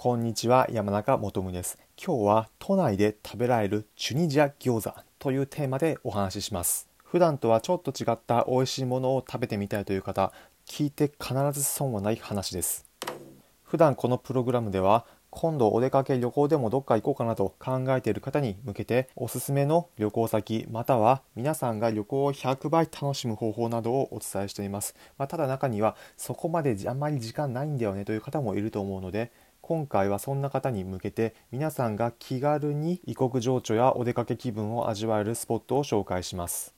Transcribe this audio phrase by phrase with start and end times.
[0.00, 1.76] こんにちは山中もとむです。
[2.00, 6.88] 今日は都内で食べられるチュニジア餃子というテーマでお話しします。
[7.02, 10.32] 普段とはちょっと違った美味しいものを食べてみたいという方
[10.66, 12.86] 聞いて必ず損はない話です。
[13.64, 29.30] 普段このプログラムでは今度お出かけ旅行でもどっか行こうかなと考えている方に向けておすすめの旅行先または皆さんが旅行を100倍楽しむ方法などをお伝えしています、まあ、ただ中にはそこまであんまり時間ないんだよねという方もいると思うので
[29.68, 36.74] 今回はそんな方に向けて皆さんが気軽に異国情緒やお出かけ気分を味わえるスポットを紹介します。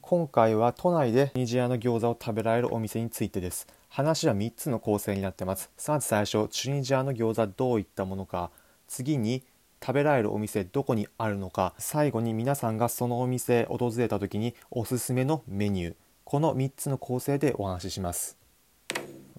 [0.00, 3.66] 今回は都内でニジアの餃子を食べられるお店についてです。
[3.90, 5.70] 話は3つの構成になってます。
[5.86, 8.50] まず最初チュニジアの餃子どういったものか。
[8.88, 9.42] 次に
[9.84, 11.74] 食べられるお店どこにあるのか。
[11.76, 15.94] 最後に皆さんがそのお店訪れた時におすすめのメニュー。
[16.24, 18.41] この3つの構成でお話しします。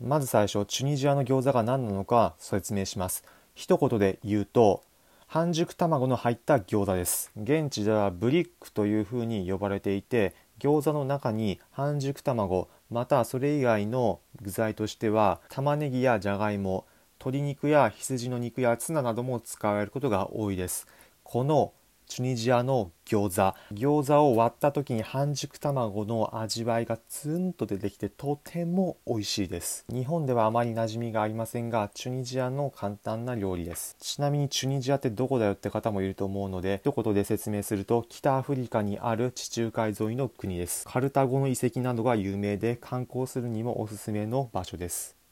[0.05, 3.23] まず最初チュニジアの餃子が何なのか説明します。
[3.55, 4.83] 一言で言うと
[5.27, 7.31] 半熟卵の入った餃子です。
[7.41, 16.85] 現地ではブリックというふうに呼ばれていて餃子の中に半熟卵またそれ以外の具材としては玉ねぎやじゃがいも
[17.19, 20.85] 鶏肉や羊の肉やツナなども使われることが多いです。
[21.23, 21.71] この
[22.07, 23.75] チュニジアの餃子。
[23.75, 29.85] 餃子を割った時に半熟卵の味わいがツンと出てきてとても美味しいです。
[29.91, 33.95] 日本ではあまり馴染みがありませんがチュニジアの簡単な料理です。
[33.99, 40.85] ちなみにチュニジアってどこだよって方もいると思うので一言で説明すると北アフリカにある地中海沿いの国です。
[40.87, 45.22] カルタゴの遺跡などが有名で観光するにもおすすめの場所です。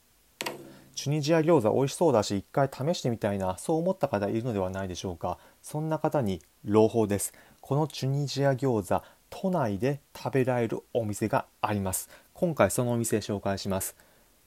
[0.94, 5.38] チュニジア餃子美味しそうだし一回試してみたいなそう思った方いるのではないでしょうか。
[5.62, 7.32] そんな方に朗報です。
[7.60, 12.10] このチュニジア餃子都内で食べられるお店があります。
[12.34, 13.96] 今回そのお店紹介します。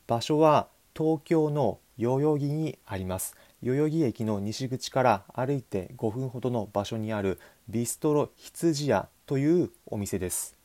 [0.07, 3.35] 場所は東京の代々木にあります。
[3.63, 10.56] 代々木駅の西口から歩いて5分ほどの場所にあるビストロ羊屋というお店です。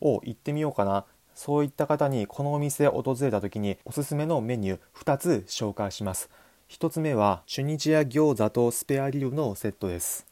[0.00, 1.04] お行ってみようかな。
[1.34, 6.30] そういった方にこのお店を訪れた時におすすめのメニュー2つ紹介します。
[6.68, 10.26] 1つ目はチュニジア餃子とスペアリブのセットです。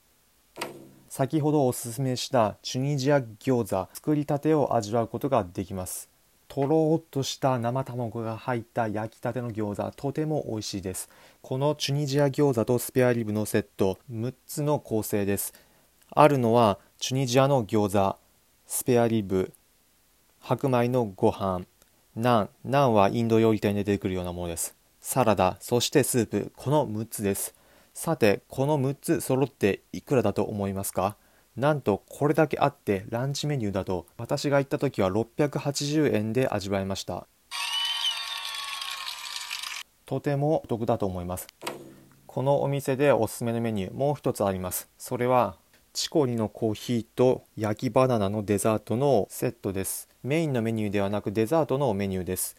[1.08, 6.08] 先ほどおすすめしたチュニジア餃子作りたてを味わうことができます。
[6.48, 11.08] とろっとした生卵が入った焼きたての餃子とても美味しいです。
[11.42, 15.52] このチュニジア餃子とスペアリブのセット6つの構成です。
[16.10, 18.16] あるのはチュニジアの餃子
[18.66, 19.52] スペアリブ
[20.42, 21.66] 白米のご飯。
[22.16, 24.74] ナンナンはインド料理店で出てくるようなものです。
[25.00, 26.52] サラダそしてスープ。
[26.56, 27.54] この6つです。
[27.94, 31.16] さてこの6つ揃っていくらだと思いますか？
[31.56, 37.26] なんとこれだけあってランチメニューだと私が行った時は680円で味わえました。
[40.06, 41.46] とてもお得だと思います。
[42.26, 44.88] このお店でおすすめのメニューもう一つあります。
[44.98, 45.56] それは
[45.92, 50.08] チコリのコーヒーと焼きバナナのデザートのセットです。
[50.22, 52.54] メインのメニューではなくデザートのメニューです。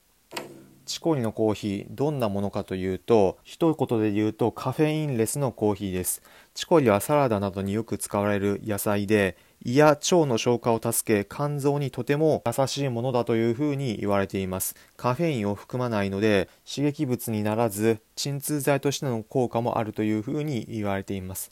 [0.88, 6.24] チコリのコーヒーどんなものかというと一言で言うとカフェインレスのコーヒーです。
[6.56, 14.76] チコリはサラダなどによく使われる野菜で胃や腸の消化を助け肝臓にとても優しいものだというふうに言われています。
[14.98, 21.52] カフェインを含まないので刺激物にならず鎮痛剤としての効果もあるというふうに言われています。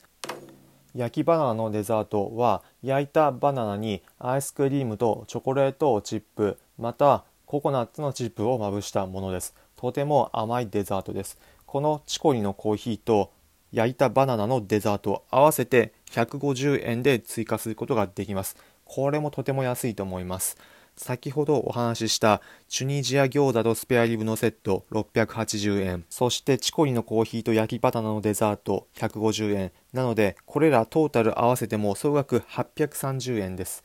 [0.94, 9.54] 焼きバナナのデザートは焼いたバナナにアイスクリームとチョコレートチップまたココナッツのチップをまぶしたものです。
[9.76, 11.38] とても甘いデザートです。
[11.66, 13.32] このチコリのコーヒーと
[13.72, 18.56] 焼いたバナナのデザートを合わせて150円で追加することができます。
[18.84, 20.58] これもとても安いと思います。
[21.02, 26.04] 先ほどお話ししたチュニジア餃子とスペアリブのセット680円。
[26.10, 29.72] そしてチコリのコーヒーと焼きバナナのデザート150円。
[29.94, 33.82] なのでこれらトータル合わせても総額830円です。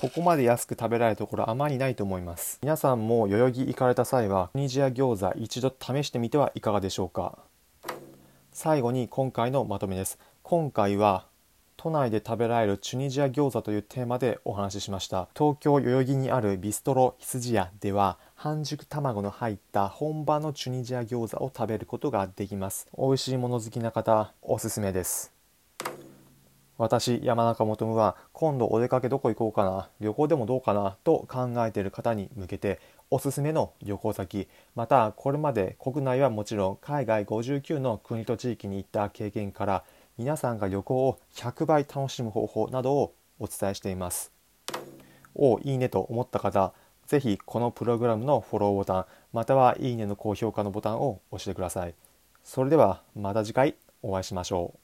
[0.00, 2.58] ここまで安く食べられるところあまりないと思います。
[2.62, 7.36] 皆さんも代々木行かれた際はチュニジア餃子一度試してみてはいかがでしょうか。
[8.50, 10.18] 最後に今回のまとめです。
[10.42, 11.26] 今回は
[11.82, 15.28] 都内で食べられるチュニジア餃子というテーマでお話ししました。
[15.36, 22.86] 東京代々木にあるビストロ羊屋では半熟卵の入った本場のチュニジア餃子を食べることができます。
[22.96, 25.32] 美味しいもの好きな方おすすめです。
[26.78, 29.88] 私山中もとむは今度お出かけどこ行こうかな。
[29.98, 32.78] 旅行でもどうかなと考えている方に向けて
[33.10, 34.46] おすすめの旅行先。
[34.76, 39.84] またこれまで国内はもちろん海外59の国と地域に行った経験から
[40.18, 44.32] 皆さんが旅行を100倍楽しむ方法などをお伝えしています。
[45.34, 46.74] おいいねと思った方、
[47.06, 51.94] ぜひこのプログラムのフォローボタンまたはいいねの高評価のボタンを押してください。
[52.44, 54.78] それではまた次回お会いしましょう。